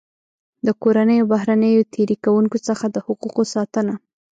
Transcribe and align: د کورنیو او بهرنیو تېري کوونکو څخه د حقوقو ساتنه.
د 0.65 0.67
کورنیو 0.81 1.23
او 1.25 1.29
بهرنیو 1.33 1.87
تېري 1.93 2.15
کوونکو 2.25 2.57
څخه 2.67 2.85
د 2.89 2.97
حقوقو 3.05 3.43
ساتنه. 3.53 3.93